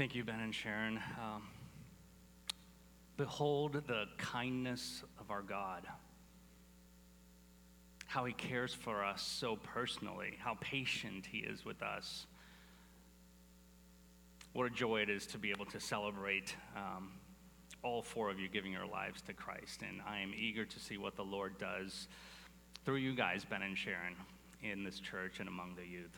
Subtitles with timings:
[0.00, 0.98] Thank you, Ben and Sharon.
[1.20, 1.42] Um,
[3.18, 5.86] behold the kindness of our God.
[8.06, 12.26] How he cares for us so personally, how patient he is with us.
[14.54, 17.12] What a joy it is to be able to celebrate um,
[17.82, 19.82] all four of you giving your lives to Christ.
[19.86, 22.08] And I am eager to see what the Lord does
[22.86, 24.16] through you guys, Ben and Sharon,
[24.62, 26.16] in this church and among the youth.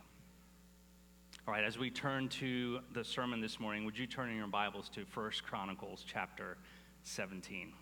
[1.44, 4.46] All right, as we turn to the sermon this morning, would you turn in your
[4.46, 6.56] Bibles to 1 Chronicles chapter
[7.02, 7.72] 17?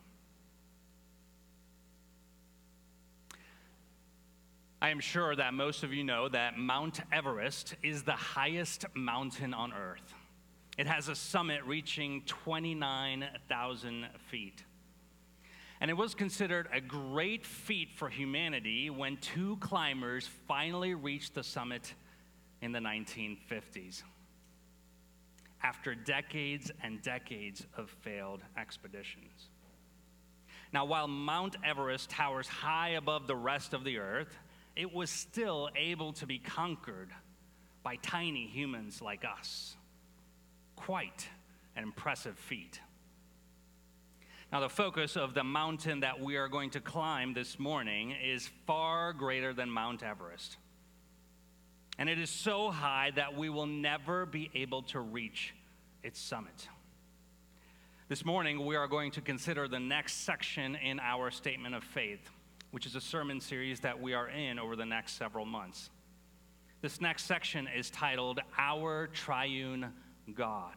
[4.80, 9.52] I am sure that most of you know that Mount Everest is the highest mountain
[9.52, 10.14] on earth.
[10.78, 14.64] It has a summit reaching 29,000 feet.
[15.82, 21.42] And it was considered a great feat for humanity when two climbers finally reached the
[21.42, 21.92] summit
[22.62, 24.02] in the 1950s
[25.62, 29.50] after decades and decades of failed expeditions.
[30.72, 34.38] Now, while Mount Everest towers high above the rest of the earth,
[34.76, 37.10] it was still able to be conquered
[37.82, 39.76] by tiny humans like us.
[40.76, 41.28] Quite
[41.76, 42.80] an impressive feat.
[44.52, 48.50] Now, the focus of the mountain that we are going to climb this morning is
[48.66, 50.56] far greater than Mount Everest
[52.00, 55.54] and it is so high that we will never be able to reach
[56.02, 56.66] its summit.
[58.08, 62.30] This morning, we are going to consider the next section in our statement of faith,
[62.70, 65.90] which is a sermon series that we are in over the next several months.
[66.80, 69.92] This next section is titled Our Triune
[70.34, 70.76] God.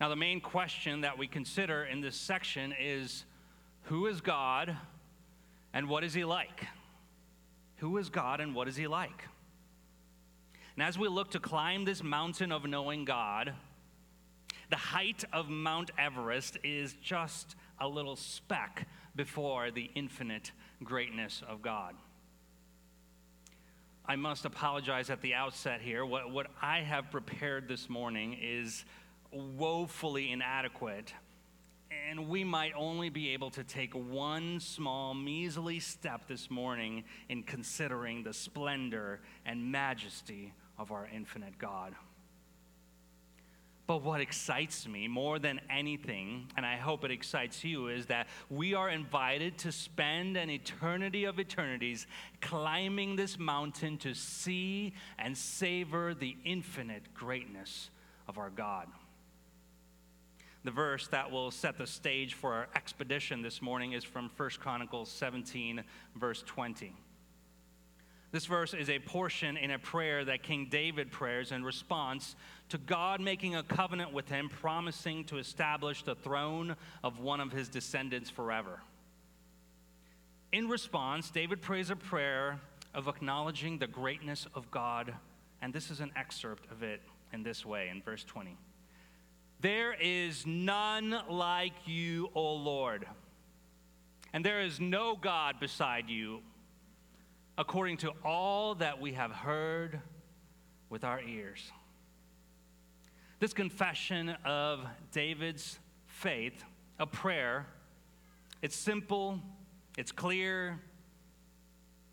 [0.00, 3.26] Now, the main question that we consider in this section is
[3.82, 4.74] Who is God
[5.74, 6.64] and what is He like?
[7.80, 9.24] Who is God and what is He like?
[10.76, 13.54] And as we look to climb this mountain of knowing God,
[14.68, 18.86] the height of Mount Everest is just a little speck
[19.16, 20.52] before the infinite
[20.84, 21.94] greatness of God.
[24.06, 26.04] I must apologize at the outset here.
[26.04, 28.84] What, what I have prepared this morning is
[29.32, 31.14] woefully inadequate
[32.10, 37.44] and we might only be able to take one small, measly step this morning in
[37.44, 41.94] considering the splendor and majesty of our infinite God.
[43.86, 48.26] But what excites me more than anything, and I hope it excites you, is that
[48.48, 52.08] we are invited to spend an eternity of eternities
[52.40, 57.90] climbing this mountain to see and savor the infinite greatness
[58.26, 58.88] of our God.
[60.62, 64.50] The verse that will set the stage for our expedition this morning is from 1
[64.60, 65.82] Chronicles 17,
[66.16, 66.92] verse 20.
[68.32, 72.36] This verse is a portion in a prayer that King David prayers in response
[72.68, 77.50] to God making a covenant with him, promising to establish the throne of one of
[77.50, 78.80] his descendants forever.
[80.52, 82.60] In response, David prays a prayer
[82.94, 85.14] of acknowledging the greatness of God,
[85.62, 87.00] and this is an excerpt of it
[87.32, 88.56] in this way in verse 20.
[89.60, 93.06] There is none like you, O Lord,
[94.32, 96.40] and there is no God beside you,
[97.58, 100.00] according to all that we have heard
[100.88, 101.70] with our ears.
[103.38, 104.80] This confession of
[105.12, 106.64] David's faith,
[106.98, 107.66] a prayer,
[108.62, 109.40] it's simple,
[109.98, 110.80] it's clear,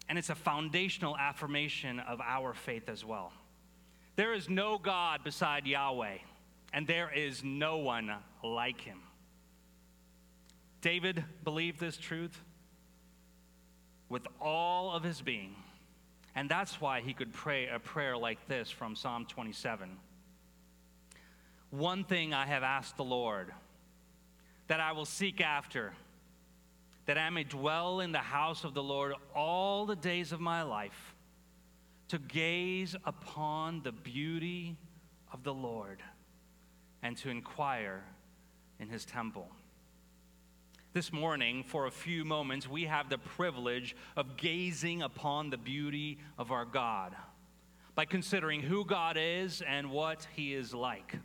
[0.09, 3.31] and it's a foundational affirmation of our faith as well.
[4.17, 6.17] There is no God beside Yahweh
[6.73, 8.11] and there is no one
[8.43, 8.99] like him.
[10.81, 12.39] David believed this truth
[14.09, 15.55] with all of his being,
[16.35, 19.97] and that's why he could pray a prayer like this from Psalm 27.
[21.71, 23.51] One thing I have asked the Lord
[24.67, 25.93] that I will seek after,
[27.05, 30.61] that I may dwell in the house of the Lord all the days of my
[30.61, 31.15] life,
[32.09, 34.77] to gaze upon the beauty
[35.33, 36.01] of the Lord
[37.03, 38.03] and to inquire
[38.79, 39.49] in his temple.
[40.93, 46.17] This morning, for a few moments, we have the privilege of gazing upon the beauty
[46.37, 47.15] of our God
[47.93, 51.15] by considering who God is and what he is like.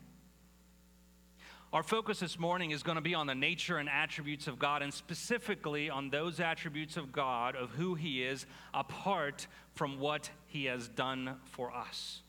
[1.72, 4.82] Our focus this morning is going to be on the nature and attributes of God,
[4.82, 10.66] and specifically on those attributes of God of who He is apart from what He
[10.66, 12.20] has done for us,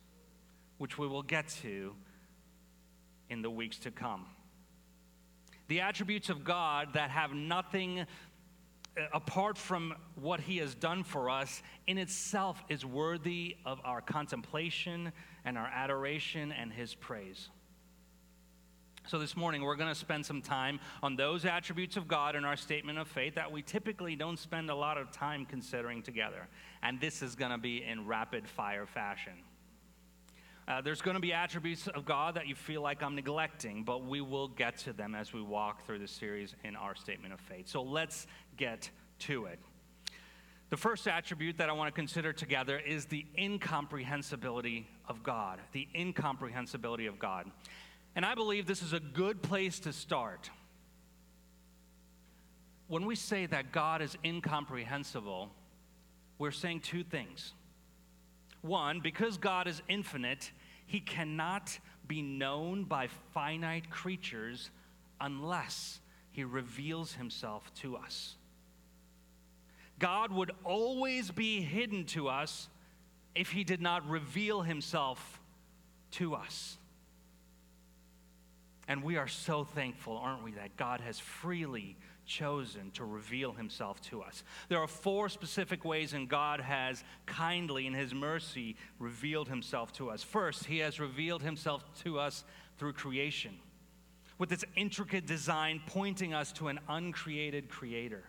[0.77, 1.93] which we will get to
[3.33, 4.25] in the weeks to come.
[5.67, 8.05] The attributes of God that have nothing uh,
[9.11, 15.11] apart from what he has done for us, in itself is worthy of our contemplation
[15.45, 17.49] and our adoration and his praise.
[19.07, 22.45] So, this morning, we're going to spend some time on those attributes of God in
[22.45, 26.47] our statement of faith that we typically don't spend a lot of time considering together.
[26.83, 29.33] And this is going to be in rapid fire fashion.
[30.65, 34.05] Uh, there's going to be attributes of God that you feel like I'm neglecting, but
[34.05, 37.39] we will get to them as we walk through the series in our statement of
[37.41, 37.67] faith.
[37.67, 38.89] So let's get
[39.19, 39.59] to it.
[40.69, 45.59] The first attribute that I want to consider together is the incomprehensibility of God.
[45.73, 47.51] The incomprehensibility of God.
[48.15, 50.49] And I believe this is a good place to start.
[52.87, 55.51] When we say that God is incomprehensible,
[56.37, 57.53] we're saying two things.
[58.63, 60.51] One, because God is infinite,
[60.85, 61.77] he cannot
[62.07, 64.71] be known by finite creatures
[65.19, 65.99] unless
[66.31, 68.35] he reveals himself to us.
[69.99, 72.69] God would always be hidden to us
[73.35, 75.41] if he did not reveal himself
[76.11, 76.77] to us.
[78.87, 84.01] And we are so thankful, aren't we, that God has freely chosen to reveal himself
[84.01, 84.43] to us.
[84.69, 90.09] There are four specific ways in God has kindly in his mercy revealed himself to
[90.09, 90.23] us.
[90.23, 92.43] First, he has revealed himself to us
[92.77, 93.59] through creation,
[94.37, 98.23] with its intricate design pointing us to an uncreated creator.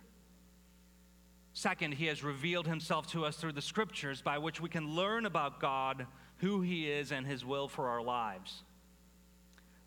[1.53, 5.25] Second, he has revealed himself to us through the scriptures by which we can learn
[5.25, 6.07] about God,
[6.39, 8.65] who he is, and his will for our lives.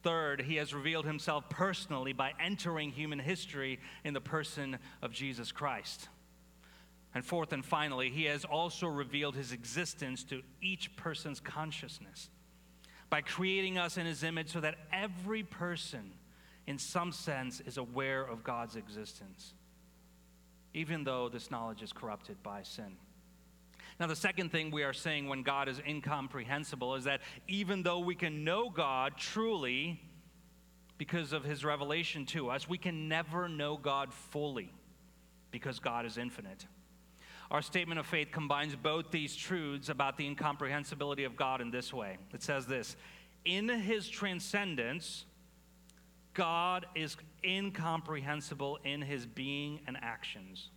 [0.07, 5.51] Third, he has revealed himself personally by entering human history in the person of Jesus
[5.51, 6.07] Christ.
[7.13, 12.30] And fourth and finally, he has also revealed his existence to each person's consciousness
[13.09, 16.13] by creating us in his image so that every person,
[16.68, 19.56] in some sense, is aware of God's existence,
[20.74, 22.95] even though this knowledge is corrupted by sin.
[24.00, 28.00] Now, the second thing we are saying when God is incomprehensible is that even though
[28.00, 30.00] we can know God truly
[30.98, 34.72] because of his revelation to us, we can never know God fully
[35.50, 36.68] because God is infinite.
[37.50, 41.94] Our statement of faith combines both these truths about the incomprehensibility of God in this
[41.94, 42.18] way.
[42.34, 42.98] It says this
[43.46, 45.26] In his transcendence,
[46.34, 50.70] God is incomprehensible in his being and actions.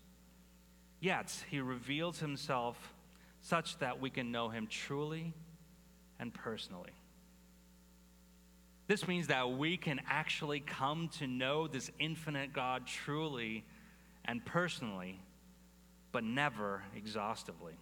[1.00, 2.94] Yet, he reveals himself
[3.40, 5.32] such that we can know him truly
[6.18, 6.92] and personally.
[8.86, 13.64] This means that we can actually come to know this infinite God truly
[14.24, 15.20] and personally,
[16.12, 17.74] but never exhaustively.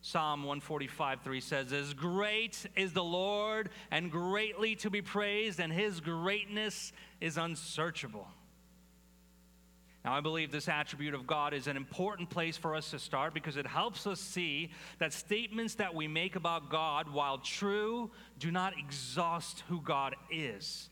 [0.00, 5.72] Psalm 145 3 says, As great is the Lord and greatly to be praised, and
[5.72, 8.26] his greatness is unsearchable.
[10.04, 13.34] Now, I believe this attribute of God is an important place for us to start
[13.34, 18.50] because it helps us see that statements that we make about God, while true, do
[18.50, 20.88] not exhaust who God is.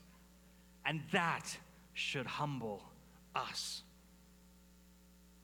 [0.85, 1.57] And that
[1.93, 2.83] should humble
[3.35, 3.83] us.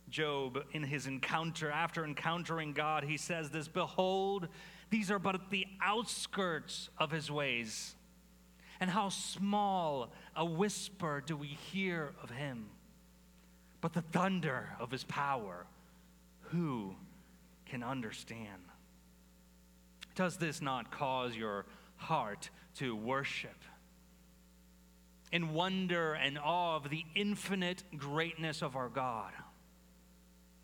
[0.09, 4.47] Job, in his encounter, after encountering God, he says this Behold,
[4.91, 7.95] these are but the outskirts of his ways.
[8.79, 12.65] And how small a whisper do we hear of him
[13.83, 15.65] but the thunder of his power,
[16.43, 16.95] who
[17.65, 18.61] can understand?
[20.15, 21.65] Does this not cause your
[21.97, 23.57] heart to worship?
[25.33, 29.33] In wonder and awe of the infinite greatness of our God.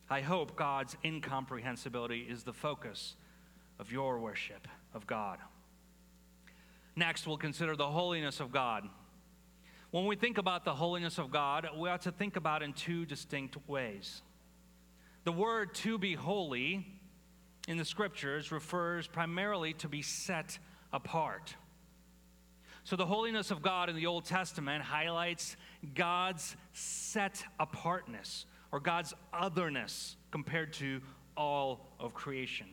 [0.10, 3.16] I hope God's incomprehensibility is the focus
[3.80, 5.40] of your worship of God.
[6.96, 8.88] Next, we'll consider the holiness of God.
[9.92, 12.74] When we think about the holiness of God, we ought to think about it in
[12.74, 14.22] two distinct ways.
[15.24, 16.86] The word to be holy
[17.68, 20.60] in the scriptures refers primarily to be set
[20.94, 21.56] apart.
[22.84, 25.58] So, the holiness of God in the Old Testament highlights
[25.94, 31.02] God's set apartness or God's otherness compared to
[31.36, 32.68] all of creation.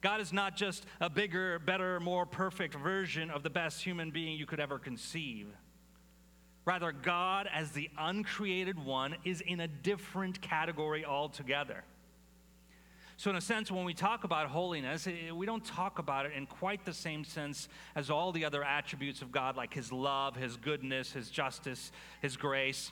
[0.00, 4.36] God is not just a bigger, better, more perfect version of the best human being
[4.38, 5.48] you could ever conceive.
[6.64, 11.84] Rather, God, as the uncreated one, is in a different category altogether.
[13.16, 16.46] So, in a sense, when we talk about holiness, we don't talk about it in
[16.46, 20.56] quite the same sense as all the other attributes of God, like His love, His
[20.56, 21.92] goodness, His justice,
[22.22, 22.90] His grace.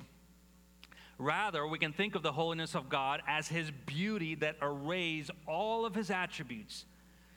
[1.18, 5.84] Rather, we can think of the holiness of God as His beauty that arrays all
[5.84, 6.84] of His attributes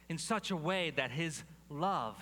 [0.10, 2.16] in such a way that His love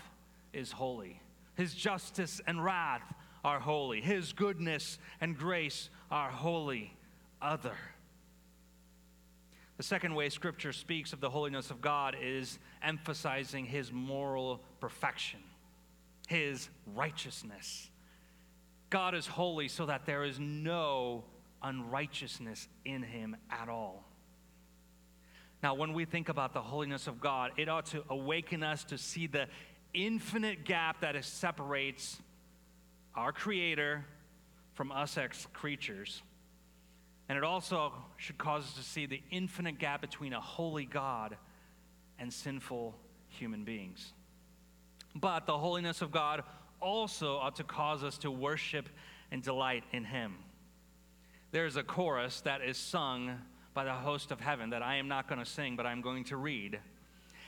[0.53, 1.19] is holy,
[1.55, 3.01] His justice and wrath
[3.43, 4.01] are holy.
[4.01, 6.93] His goodness and grace are holy,
[7.41, 7.75] other.
[9.77, 15.39] The second way Scripture speaks of the holiness of God is emphasizing his moral perfection,
[16.27, 17.89] his righteousness.
[18.89, 21.23] God is holy so that there is no
[21.63, 24.03] unrighteousness in him at all.
[25.63, 28.97] Now, when we think about the holiness of God, it ought to awaken us to
[28.97, 29.47] see the
[29.93, 32.21] infinite gap that separates
[33.15, 34.05] our Creator
[34.73, 36.21] from us ex creatures.
[37.29, 41.37] And it also should cause us to see the infinite gap between a holy God
[42.19, 42.95] and sinful
[43.29, 44.13] human beings.
[45.15, 46.43] But the holiness of God
[46.81, 48.89] also ought to cause us to worship
[49.31, 50.35] and delight in Him.
[51.51, 53.39] There's a chorus that is sung
[53.73, 56.25] by the host of heaven that I am not going to sing, but I'm going
[56.25, 56.79] to read.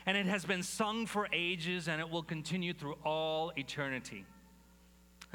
[0.06, 4.24] And it has been sung for ages and it will continue through all eternity.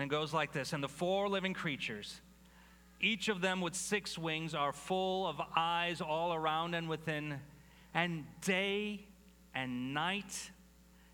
[0.01, 2.21] And it goes like this And the four living creatures,
[2.99, 7.39] each of them with six wings, are full of eyes all around and within,
[7.93, 9.05] and day
[9.53, 10.49] and night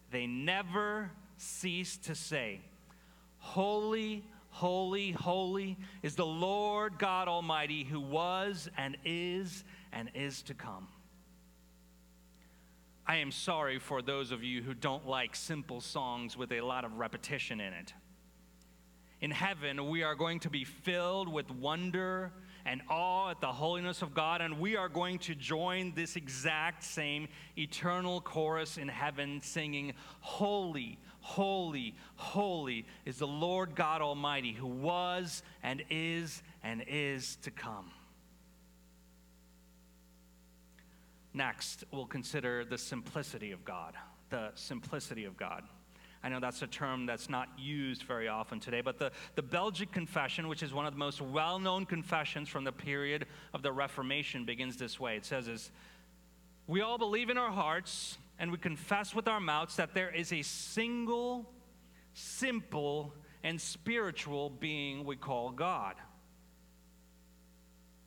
[0.10, 2.62] they never cease to say,
[3.39, 10.53] Holy, holy, holy is the Lord God Almighty who was and is and is to
[10.53, 10.88] come.
[13.06, 16.86] I am sorry for those of you who don't like simple songs with a lot
[16.86, 17.94] of repetition in it.
[19.19, 22.31] In heaven, we are going to be filled with wonder
[22.65, 26.83] and awe at the holiness of God, and we are going to join this exact
[26.83, 34.67] same eternal chorus in heaven singing, Holy, holy, holy is the Lord God Almighty who
[34.67, 37.91] was and is and is to come.
[41.33, 43.93] Next, we'll consider the simplicity of God.
[44.29, 45.63] The simplicity of God.
[46.24, 49.91] I know that's a term that's not used very often today, but the, the Belgic
[49.91, 53.71] Confession, which is one of the most well known confessions from the period of the
[53.71, 55.15] Reformation, begins this way.
[55.15, 55.71] It says, this,
[56.65, 60.31] We all believe in our hearts and we confess with our mouths that there is
[60.33, 61.50] a single,
[62.13, 65.95] simple, and spiritual being we call God.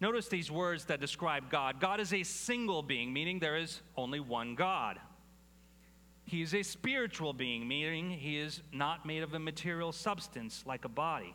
[0.00, 1.78] Notice these words that describe God.
[1.78, 4.98] God is a single being, meaning there is only one God.
[6.30, 10.84] He is a spiritual being, meaning he is not made of a material substance like
[10.84, 11.34] a body.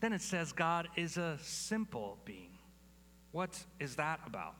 [0.00, 2.58] Then it says God is a simple being.
[3.30, 4.56] What is that about?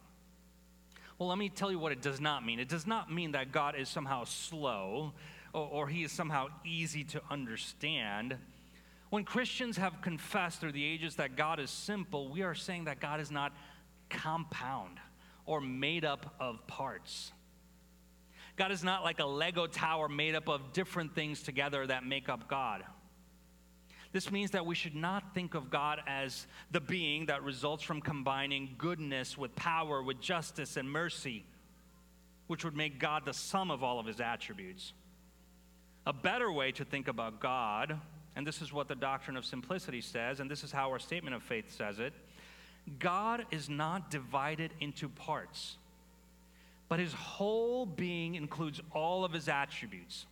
[1.19, 2.61] Well, let me tell you what it does not mean.
[2.61, 5.15] It does not mean that God is somehow slow
[5.53, 8.37] or, or he is somehow easy to understand.
[9.11, 13.01] When Christians have confessed through the ages that God is simple, we are saying that
[13.01, 13.53] God is not
[14.11, 14.99] compound
[15.45, 17.33] or made up of parts.
[18.59, 22.29] God is not like a Lego tower made up of different things together that make
[22.29, 22.85] up God.
[24.13, 28.01] This means that we should not think of God as the being that results from
[28.01, 31.45] combining goodness with power, with justice and mercy,
[32.47, 34.93] which would make God the sum of all of his attributes.
[36.07, 37.99] A better way to think about God
[38.39, 41.35] and this is what the doctrine of simplicity says, and this is how our statement
[41.35, 42.13] of faith says it
[43.01, 45.77] God is not divided into parts,
[46.89, 50.27] but his whole being includes all of his attributes.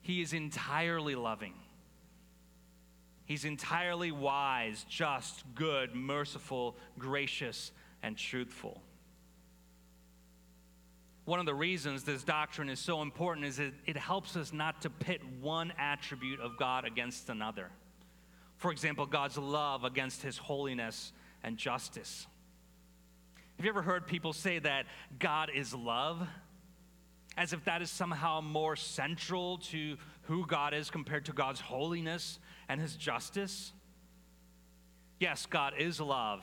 [0.00, 1.54] He is entirely loving.
[3.26, 7.72] He's entirely wise, just, good, merciful, gracious,
[8.02, 8.82] and truthful.
[11.24, 14.90] One of the reasons this doctrine is so important is it helps us not to
[14.90, 17.70] pit one attribute of God against another.
[18.58, 21.12] For example, God's love against his holiness
[21.42, 22.26] and justice.
[23.56, 24.86] Have you ever heard people say that
[25.18, 26.26] God is love?
[27.36, 32.38] As if that is somehow more central to who God is compared to God's holiness
[32.68, 33.72] and his justice?
[35.18, 36.42] Yes, God is love,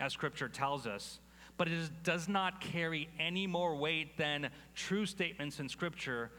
[0.00, 1.20] as scripture tells us
[1.58, 6.30] but it does not carry any more weight than true statements in Scripture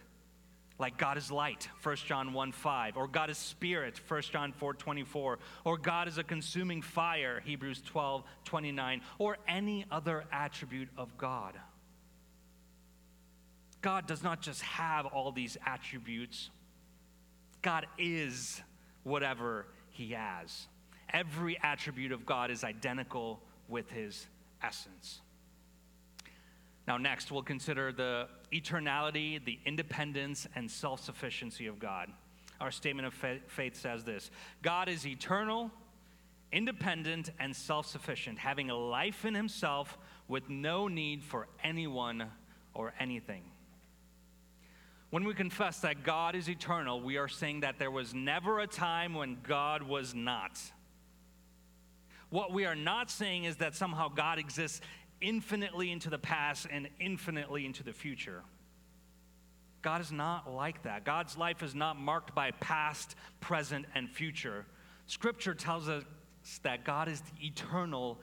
[0.79, 4.73] like God is light, 1 John 1 5, or God is spirit, 1 John 4
[4.73, 11.15] 24, or God is a consuming fire, Hebrews 12 29, or any other attribute of
[11.17, 11.55] God.
[13.81, 16.49] God does not just have all these attributes,
[17.61, 18.61] God is
[19.03, 20.67] whatever He has.
[21.11, 24.27] Every attribute of God is identical with His
[24.63, 25.21] essence.
[26.89, 32.09] Now, next, we'll consider the eternality, the independence, and self sufficiency of God.
[32.59, 34.31] Our statement of faith says this
[34.63, 35.69] God is eternal,
[36.51, 42.25] independent, and self sufficient, having a life in himself with no need for anyone
[42.73, 43.43] or anything.
[45.11, 48.67] When we confess that God is eternal, we are saying that there was never a
[48.67, 50.59] time when God was not.
[52.31, 54.81] What we are not saying is that somehow God exists
[55.21, 58.43] infinitely into the past and infinitely into the future.
[59.81, 61.05] God is not like that.
[61.05, 64.65] God's life is not marked by past, present, and future.
[65.05, 66.03] Scripture tells us
[66.63, 68.19] that God is the eternal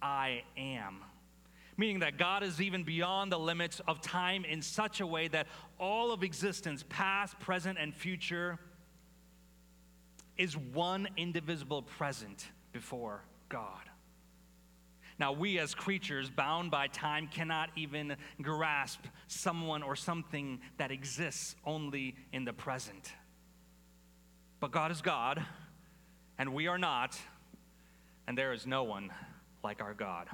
[0.00, 1.00] I am.
[1.76, 5.46] Meaning that God is even beyond the limits of time in such a way that
[5.78, 8.58] all of existence, past, present, and future,
[10.36, 13.89] is one indivisible present before God.
[15.20, 21.56] Now, we as creatures bound by time cannot even grasp someone or something that exists
[21.66, 23.12] only in the present.
[24.60, 25.44] But God is God,
[26.38, 27.18] and we are not,
[28.26, 29.10] and there is no one
[29.62, 30.26] like our God.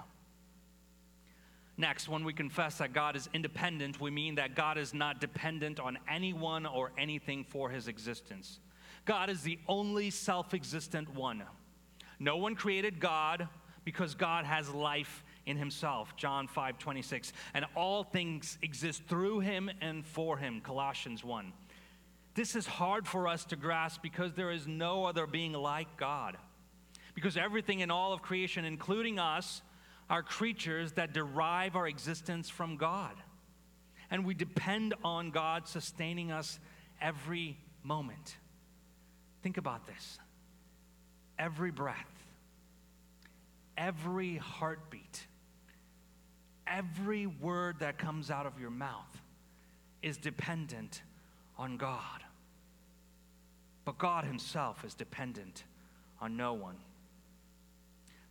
[1.76, 5.80] Next, when we confess that God is independent, we mean that God is not dependent
[5.80, 8.60] on anyone or anything for his existence.
[9.04, 11.42] God is the only self existent one.
[12.20, 13.48] No one created God
[13.86, 16.14] because God has life in himself.
[16.16, 17.32] John 5 26.
[17.54, 20.60] And all things exist through him and for him.
[20.60, 21.52] Colossians 1.
[22.34, 26.36] This is hard for us to grasp because there is no other being like God.
[27.14, 29.62] Because everything in all of creation, including us,
[30.10, 33.14] are creatures that derive our existence from God.
[34.10, 36.58] And we depend on God sustaining us
[37.00, 38.36] every moment.
[39.42, 40.18] Think about this
[41.38, 42.15] every breath,
[43.76, 45.26] every heartbeat,
[46.66, 49.20] every word that comes out of your mouth
[50.02, 51.02] is dependent
[51.58, 52.22] on God.
[53.84, 55.64] But God Himself is dependent
[56.20, 56.76] on no one.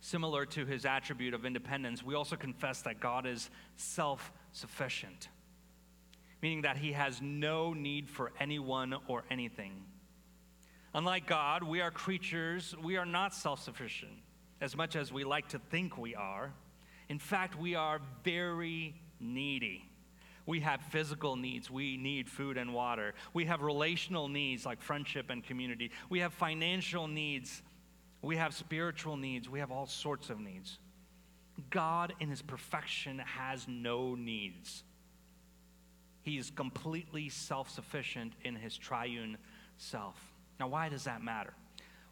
[0.00, 5.28] Similar to His attribute of independence, we also confess that God is self sufficient,
[6.42, 9.72] meaning that He has no need for anyone or anything.
[10.94, 14.12] Unlike God, we are creatures, we are not self sufficient
[14.60, 16.52] as much as we like to think we are.
[17.08, 19.88] In fact, we are very needy.
[20.46, 21.70] We have physical needs.
[21.70, 23.14] We need food and water.
[23.34, 25.90] We have relational needs like friendship and community.
[26.08, 27.62] We have financial needs.
[28.22, 29.48] We have spiritual needs.
[29.48, 30.78] We have all sorts of needs.
[31.70, 34.84] God, in his perfection, has no needs.
[36.22, 39.38] He is completely self sufficient in his triune
[39.78, 40.16] self.
[40.58, 41.54] Now, why does that matter?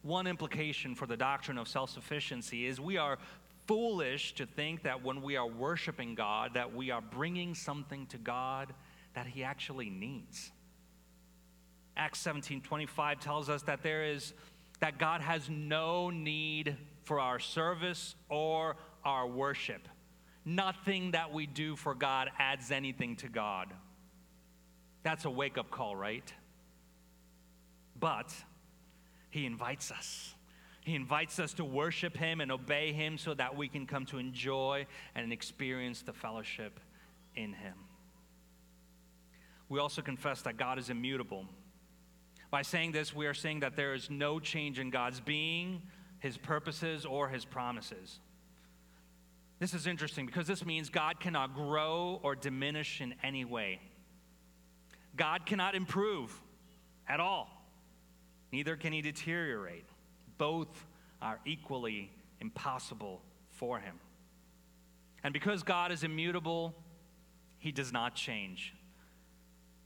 [0.05, 3.17] One implication for the doctrine of self sufficiency is we are
[3.65, 8.19] foolish to think that when we are worshiping God that we are bringing something to
[8.19, 8.71] God
[9.15, 10.51] that he actually needs.
[11.97, 14.35] Acts 17:25 tells us that there is
[14.79, 19.89] that God has no need for our service or our worship.
[20.45, 23.73] Nothing that we do for God adds anything to God.
[25.01, 26.31] That's a wake-up call, right?
[27.99, 28.31] But
[29.35, 30.33] he invites us.
[30.79, 34.17] He invites us to worship Him and obey Him so that we can come to
[34.17, 36.79] enjoy and experience the fellowship
[37.35, 37.73] in Him.
[39.67, 41.47] We also confess that God is immutable.
[42.49, 45.81] By saying this, we are saying that there is no change in God's being,
[46.19, 48.21] His purposes, or His promises.
[49.59, 53.81] This is interesting because this means God cannot grow or diminish in any way.
[55.17, 56.41] God cannot improve
[57.05, 57.54] at all
[58.55, 59.83] neither can he deteriorate.
[60.37, 60.85] Both
[61.21, 63.99] are equally impossible for him.
[65.25, 66.73] And because God is immutable,
[67.57, 68.73] he does not change.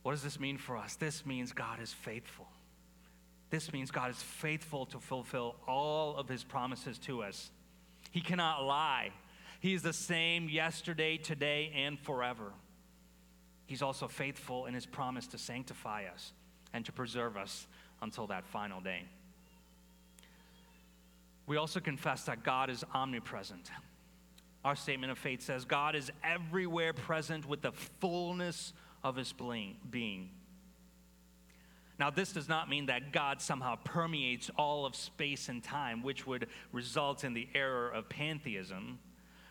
[0.04, 0.94] What does this mean for us?
[0.94, 2.46] This means God is faithful.
[3.50, 7.50] This means God is faithful to fulfill all of his promises to us.
[8.12, 9.10] He cannot lie.
[9.58, 12.52] He is the same yesterday, today, and forever.
[13.66, 16.32] He's also faithful in his promise to sanctify us
[16.72, 17.66] and to preserve us
[18.02, 19.02] until that final day.
[21.46, 23.70] We also confess that God is omnipresent.
[24.64, 29.32] Our statement of faith says God is everywhere present with the fullness of his
[29.90, 30.30] being.
[31.98, 36.26] Now, this does not mean that God somehow permeates all of space and time, which
[36.26, 38.98] would result in the error of pantheism.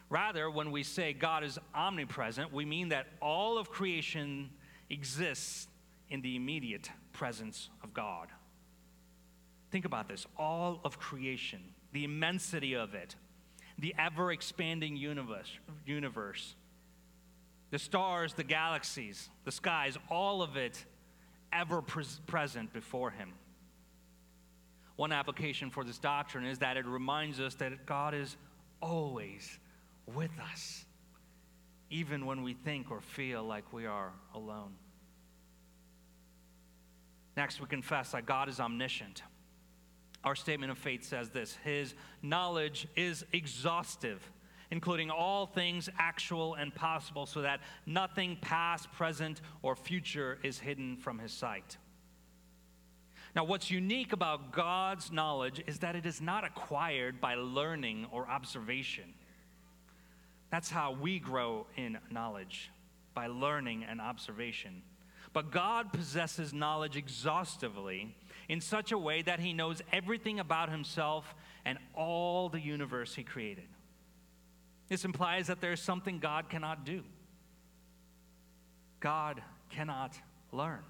[0.10, 4.50] Rather, when we say God is omnipresent, we mean that all of creation
[4.90, 5.68] exists
[6.10, 8.30] in the immediate presence of God.
[9.72, 13.16] Think about this all of creation, the immensity of it,
[13.78, 15.52] the ever expanding universe,
[15.86, 16.56] universe,
[17.72, 20.84] the stars, the galaxies, the skies, all of it
[21.54, 23.34] ever pres- present before Him.
[24.96, 28.36] One application for this doctrine is that it reminds us that God is
[28.82, 29.60] always
[30.14, 30.86] with us,
[31.90, 34.74] even when we think or feel like we are alone.
[37.38, 39.22] Next, we confess that God is omniscient.
[40.24, 44.22] Our statement of faith says this His knowledge is exhaustive,
[44.72, 50.98] including all things actual and possible, so that nothing past, present, or future is hidden
[50.98, 51.78] from His sight.
[53.36, 58.28] Now, what's unique about God's knowledge is that it is not acquired by learning or
[58.28, 59.14] observation.
[60.50, 62.72] That's how we grow in knowledge,
[63.14, 64.82] by learning and observation.
[65.32, 68.16] But God possesses knowledge exhaustively
[68.50, 73.24] in such a way that he knows everything about himself and all the universe he
[73.24, 73.68] created.
[74.90, 77.04] This implies that there is something God cannot do.
[79.00, 80.18] God cannot
[80.52, 80.84] learn.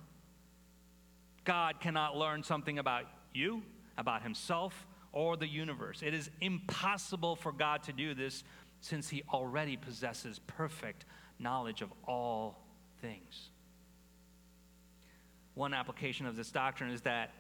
[1.44, 3.62] God cannot learn something about you,
[3.98, 6.02] about himself, or the universe.
[6.02, 8.44] It is impossible for God to do this
[8.80, 11.06] since he already possesses perfect
[11.40, 12.64] knowledge of all
[13.02, 13.50] things.
[15.56, 17.32] One application of this doctrine is that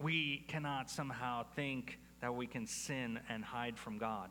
[0.00, 4.30] we cannot somehow think that we can sin and hide from God.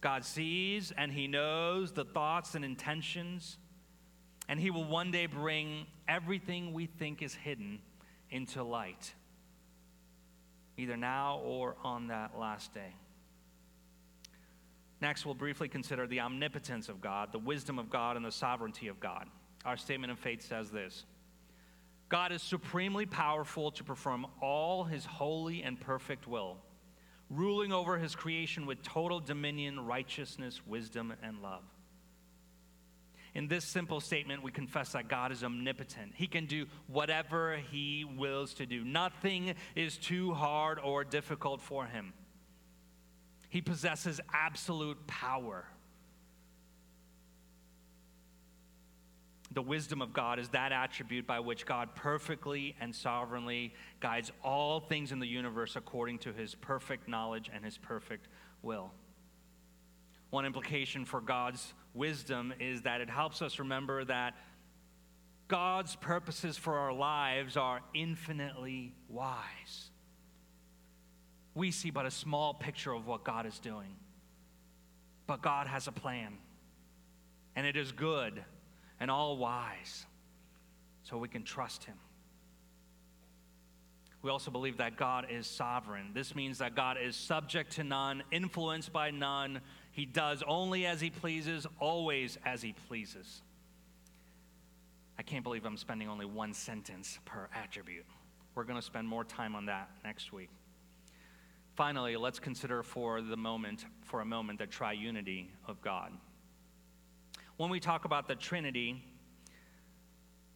[0.00, 3.58] God sees and He knows the thoughts and intentions,
[4.48, 7.80] and He will one day bring everything we think is hidden
[8.30, 9.12] into light,
[10.76, 12.94] either now or on that last day.
[15.00, 18.88] Next, we'll briefly consider the omnipotence of God, the wisdom of God, and the sovereignty
[18.88, 19.26] of God.
[19.64, 21.04] Our statement of faith says this
[22.08, 26.56] God is supremely powerful to perform all his holy and perfect will,
[27.28, 31.64] ruling over his creation with total dominion, righteousness, wisdom, and love.
[33.34, 36.12] In this simple statement, we confess that God is omnipotent.
[36.14, 38.82] He can do whatever he wills to do.
[38.84, 42.14] Nothing is too hard or difficult for him.
[43.50, 45.66] He possesses absolute power.
[49.52, 54.80] The wisdom of God is that attribute by which God perfectly and sovereignly guides all
[54.80, 58.28] things in the universe according to his perfect knowledge and his perfect
[58.62, 58.92] will.
[60.30, 64.34] One implication for God's wisdom is that it helps us remember that
[65.48, 69.90] God's purposes for our lives are infinitely wise
[71.58, 73.96] we see but a small picture of what God is doing.
[75.26, 76.38] But God has a plan,
[77.54, 78.42] and it is good
[79.00, 80.06] and all wise,
[81.02, 81.96] so we can trust Him.
[84.20, 86.10] We also believe that God is sovereign.
[86.12, 89.60] This means that God is subject to none, influenced by none.
[89.92, 93.42] He does only as He pleases, always as He pleases.
[95.18, 98.06] I can't believe I'm spending only one sentence per attribute.
[98.54, 100.50] We're going to spend more time on that next week.
[101.76, 106.12] Finally, let's consider for the moment, for a moment, the triunity of God.
[107.58, 109.02] When we talk about the Trinity,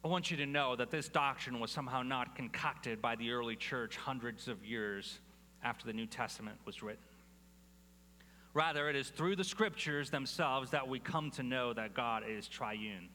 [0.05, 3.57] I want you to know that this doctrine was somehow not concocted by the early
[3.57, 5.19] church hundreds of years
[5.65, 7.03] after the New Testament was written.
[8.53, 12.47] Rather, it is through the scriptures themselves that we come to know that God is
[12.47, 13.09] triune.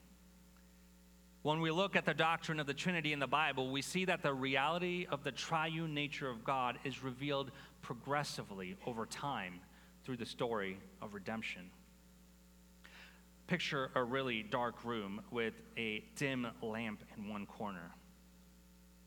[1.41, 4.21] When we look at the doctrine of the Trinity in the Bible, we see that
[4.21, 7.49] the reality of the triune nature of God is revealed
[7.81, 9.61] progressively over time
[10.03, 11.71] through the story of redemption.
[13.49, 17.95] Picture a really dark room with a dim lamp in one corner.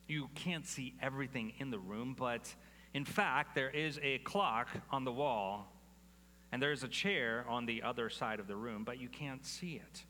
[0.08, 2.52] You can't see everything in the room, but
[2.92, 5.72] in fact, there is a clock on the wall
[6.50, 9.74] and there's a chair on the other side of the room, but you can't see
[9.74, 10.02] it.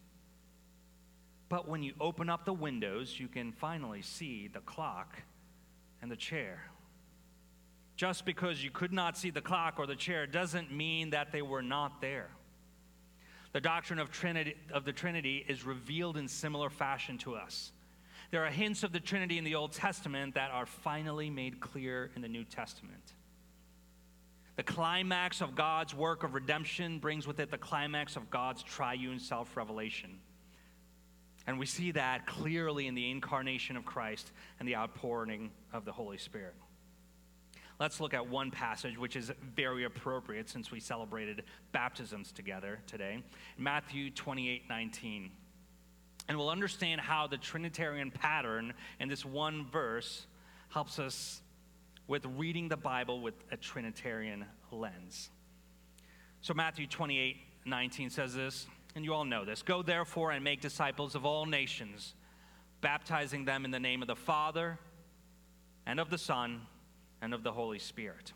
[1.51, 5.15] But when you open up the windows, you can finally see the clock
[6.01, 6.71] and the chair.
[7.97, 11.43] Just because you could not see the clock or the chair doesn't mean that they
[11.43, 12.31] were not there.
[13.53, 17.73] The doctrine of, Trinity, of the Trinity is revealed in similar fashion to us.
[18.31, 22.11] There are hints of the Trinity in the Old Testament that are finally made clear
[22.17, 23.13] in the New Testament.
[24.57, 29.19] The climax of God's work of redemption brings with it the climax of God's triune
[29.19, 30.19] self revelation.
[31.47, 35.93] And we see that clearly in the incarnation of Christ and the outpouring of the
[35.93, 36.55] Holy Spirit.
[37.83, 41.43] Let's look at one passage which is very appropriate since we celebrated
[41.73, 43.25] baptisms together today
[43.59, 45.33] Matthew 28 19.
[46.29, 50.29] And we'll understand how the Trinitarian pattern in this one verse
[50.69, 51.43] helps us
[52.07, 55.31] with reading the Bible with a Trinitarian lens.
[56.41, 59.61] So, Matthew 28 19 says this and you all know this.
[59.61, 62.15] Go therefore and make disciples of all nations,
[62.81, 64.79] baptizing them in the name of the Father
[65.85, 66.61] and of the Son
[67.23, 68.33] and of the Holy Spirit.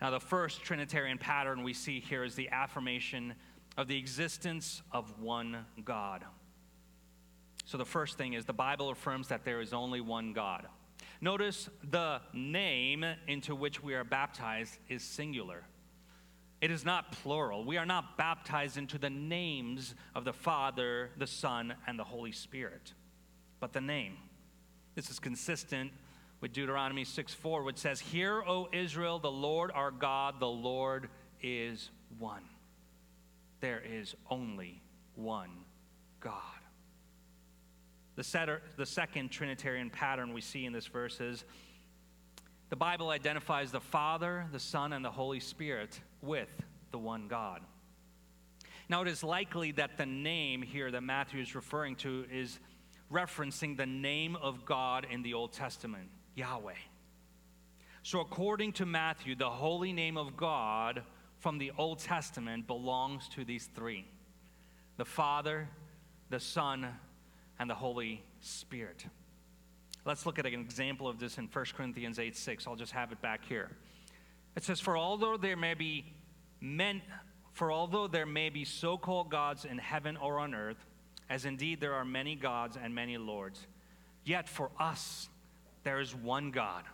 [0.00, 3.34] Now, the first Trinitarian pattern we see here is the affirmation
[3.76, 6.24] of the existence of one God.
[7.66, 10.66] So, the first thing is the Bible affirms that there is only one God.
[11.20, 15.64] Notice the name into which we are baptized is singular.
[16.62, 17.64] It is not plural.
[17.64, 22.32] We are not baptized into the names of the Father, the Son, and the Holy
[22.32, 22.94] Spirit,
[23.60, 24.16] but the name.
[24.94, 25.92] This is consistent
[26.40, 31.08] with Deuteronomy 6 4, which says, Hear, O Israel, the Lord our God, the Lord
[31.42, 32.44] is one.
[33.60, 34.82] There is only
[35.14, 35.50] one
[36.20, 36.34] God.
[38.16, 41.44] The, setter, the second Trinitarian pattern we see in this verse is
[42.68, 46.48] the Bible identifies the Father, the Son, and the Holy Spirit with
[46.90, 47.62] the one God.
[48.88, 52.58] Now, it is likely that the name here that Matthew is referring to is
[53.12, 56.74] referencing the name of God in the Old Testament, Yahweh.
[58.02, 61.02] So, according to Matthew, the holy name of God
[61.38, 64.06] from the Old Testament belongs to these three
[64.96, 65.68] the Father,
[66.28, 66.86] the Son,
[67.58, 69.04] and the Holy Spirit.
[70.04, 72.66] Let's look at an example of this in 1 Corinthians 8 6.
[72.66, 73.70] I'll just have it back here.
[74.56, 76.12] It says, For although there may be
[76.60, 77.02] men,
[77.52, 80.86] for although there may be so called gods in heaven or on earth,
[81.28, 83.66] as indeed there are many gods and many lords,
[84.24, 85.28] yet for us
[85.82, 86.84] there is one God.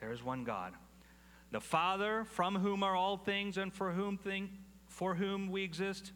[0.00, 0.72] There is one God.
[1.50, 4.50] The Father, from whom are all things and for whom, thing,
[4.88, 6.12] for whom we exist,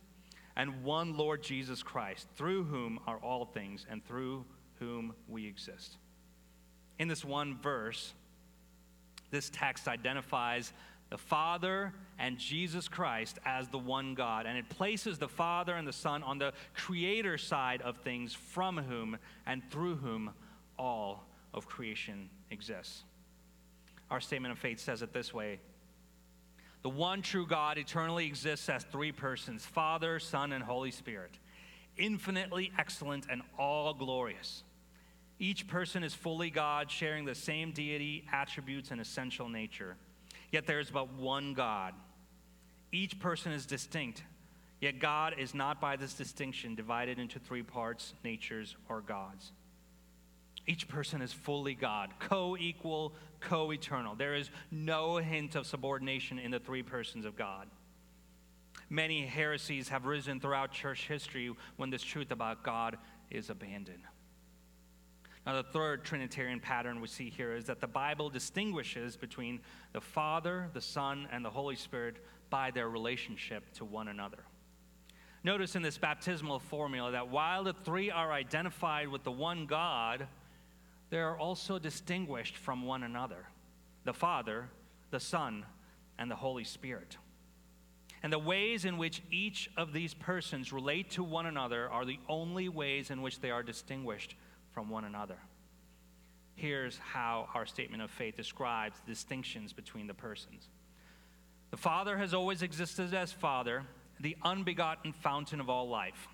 [0.57, 4.45] and one Lord Jesus Christ, through whom are all things and through
[4.79, 5.97] whom we exist.
[6.99, 8.15] In this one verse,
[9.31, 10.73] this text identifies
[11.11, 15.87] the Father and Jesus Christ as the one God, and it places the Father and
[15.87, 20.31] the Son on the creator side of things, from whom and through whom
[20.79, 21.25] all
[21.55, 23.05] of creation exists.
[24.11, 25.61] Our statement of faith says it this way
[26.83, 31.39] The one true God eternally exists as three persons Father, Son, and Holy Spirit,
[31.97, 34.65] infinitely excellent and all glorious.
[35.39, 39.97] Each person is fully God, sharing the same deity, attributes, and essential nature.
[40.53, 41.95] Yet there is but one God.
[42.93, 44.23] Each person is distinct,
[44.81, 49.51] yet God is not by this distinction divided into three parts, natures, or gods.
[50.67, 54.15] Each person is fully God, co equal, co eternal.
[54.15, 57.69] There is no hint of subordination in the three persons of God.
[58.89, 62.99] Many heresies have risen throughout church history when this truth about God
[63.31, 64.03] is abandoned.
[65.47, 69.61] Now, the third Trinitarian pattern we see here is that the Bible distinguishes between
[69.93, 72.17] the Father, the Son, and the Holy Spirit
[72.49, 74.45] by their relationship to one another.
[75.43, 80.27] Notice in this baptismal formula that while the three are identified with the one God,
[81.15, 83.47] they are also distinguished from one another
[84.03, 84.69] the Father,
[85.13, 85.65] the Son,
[86.19, 87.17] and the Holy Spirit.
[88.25, 92.19] And the ways in which each of these persons relate to one another are the
[92.29, 94.35] only ways in which they are distinguished
[94.73, 95.37] from one another.
[96.57, 100.69] Here's how our statement of faith describes distinctions between the persons.
[101.71, 103.85] The Father has always existed as Father,
[104.19, 106.27] the unbegotten fountain of all life.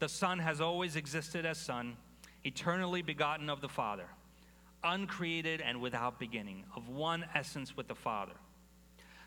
[0.00, 1.96] The Son has always existed as Son,
[2.44, 4.06] eternally begotten of the Father,
[4.84, 8.32] uncreated and without beginning, of one essence with the Father.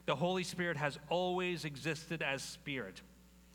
[0.06, 3.02] The Holy Spirit has always existed as Spirit,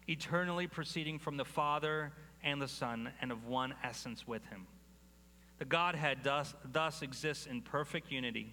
[0.09, 4.67] eternally proceeding from the Father and the Son, and of one essence with Him.
[5.59, 8.53] The Godhead thus, thus exists in perfect unity,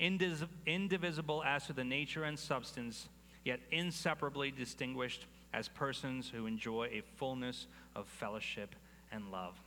[0.00, 3.08] indiv- indivisible as to the nature and substance,
[3.44, 8.74] yet inseparably distinguished as persons who enjoy a fullness of fellowship
[9.10, 9.58] and love.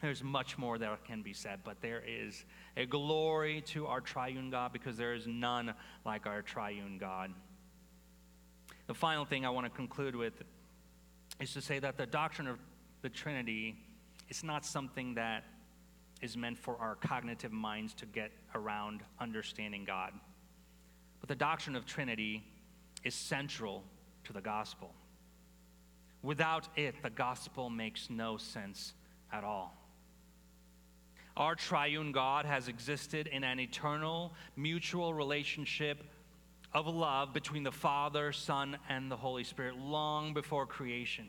[0.00, 2.44] There's much more that can be said, but there is
[2.76, 7.32] a glory to our triune God because there is none like our triune God.
[8.86, 10.34] The final thing I want to conclude with
[11.40, 12.58] is to say that the doctrine of
[13.02, 13.76] the Trinity
[14.28, 15.44] is not something that
[16.20, 20.12] is meant for our cognitive minds to get around understanding God.
[21.20, 22.44] But the doctrine of Trinity
[23.04, 23.84] is central
[24.24, 24.92] to the gospel.
[26.22, 28.94] Without it, the gospel makes no sense
[29.32, 29.77] at all.
[31.38, 36.02] Our triune God has existed in an eternal, mutual relationship
[36.74, 41.28] of love between the Father, Son, and the Holy Spirit long before creation.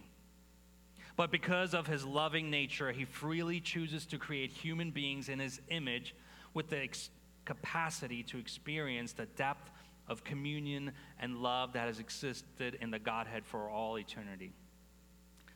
[1.16, 5.62] But because of his loving nature, he freely chooses to create human beings in his
[5.70, 6.16] image
[6.56, 7.12] with the ex-
[7.46, 9.70] capacity to experience the depth
[10.08, 14.54] of communion and love that has existed in the Godhead for all eternity.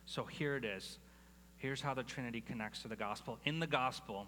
[0.05, 0.99] So here it is.
[1.57, 3.39] Here's how the Trinity connects to the gospel.
[3.45, 4.27] In the gospel,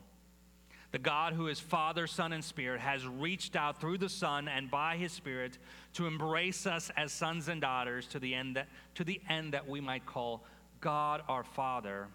[0.95, 4.71] the God who is Father, Son, and Spirit has reached out through the Son and
[4.71, 5.57] by his Spirit
[5.91, 9.67] to embrace us as sons and daughters to the end that, to the end that
[9.67, 10.45] we might call
[10.79, 12.07] God our Father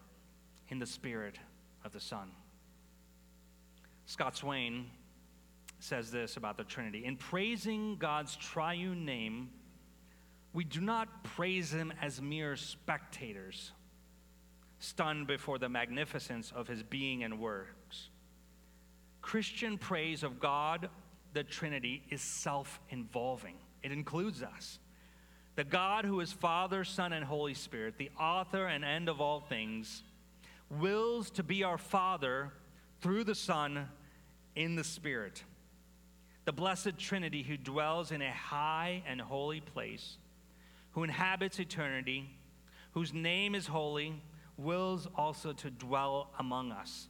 [0.71, 1.37] in the Spirit
[1.85, 2.31] of the Son.
[4.07, 4.87] Scott Swain
[5.79, 9.51] says this about the Trinity In praising God's triune name,
[10.55, 13.73] we do not praise him as mere spectators,
[14.79, 18.09] stunned before the magnificence of his being and works.
[19.23, 20.89] Christian praise of God,
[21.33, 24.79] the Trinity, is self involving, it includes us.
[25.57, 29.41] The God who is Father, Son, and Holy Spirit, the author and end of all
[29.41, 30.03] things,
[30.71, 32.53] wills to be our Father
[33.01, 33.89] through the Son
[34.55, 35.45] in the Spirit.
[36.45, 40.17] The blessed Trinity who dwells in a high and holy place
[40.93, 42.29] who inhabits eternity,
[42.93, 44.23] whose name is holy,
[44.57, 47.09] wills also to dwell among us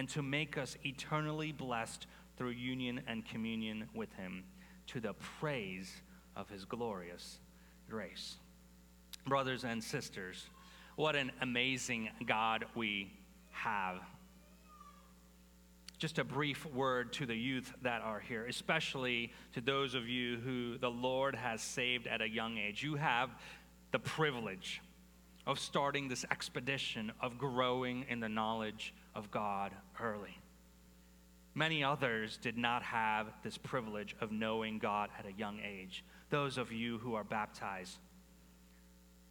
[0.00, 2.06] and to make us eternally blessed
[2.38, 4.44] through union and communion with him
[4.86, 5.92] to the praise
[6.34, 7.38] of his glorious
[7.86, 8.38] grace.
[9.26, 10.46] Brothers and sisters,
[10.96, 13.12] what an amazing God we
[13.50, 13.96] have.
[15.98, 20.38] Just a brief word to the youth that are here, especially to those of you
[20.38, 22.82] who the Lord has saved at a young age.
[22.82, 23.28] You have
[23.92, 24.80] the privilege
[25.46, 30.38] of starting this expedition of growing in the knowledge of God early.
[31.54, 36.04] Many others did not have this privilege of knowing God at a young age.
[36.30, 37.98] Those of you who are baptized,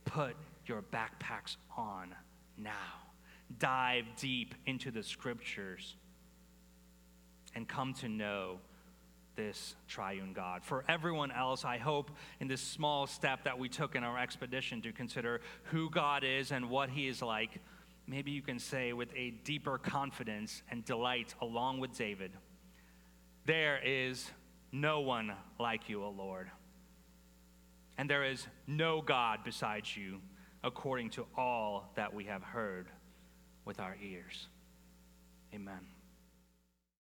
[0.06, 2.14] put your backpacks on
[2.58, 2.72] now.
[3.58, 5.96] Dive deep into the scriptures
[7.56, 8.60] and come to know
[9.36, 10.64] this triune God.
[10.64, 12.12] For everyone else, I hope
[12.42, 16.52] in this small step that we took in our expedition to consider who God is
[16.52, 17.60] and what He is like,
[18.10, 22.32] maybe you can say with a deeper confidence and delight, along with David,
[23.46, 24.30] there is
[24.72, 26.50] no one like you, O Lord.
[27.98, 30.22] And there is no God besides you,
[30.64, 32.88] according to all that we have heard
[33.66, 34.48] with our ears.
[35.54, 35.89] Amen.